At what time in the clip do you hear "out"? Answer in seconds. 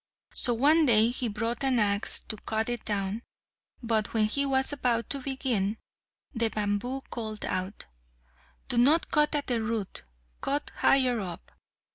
7.45-7.85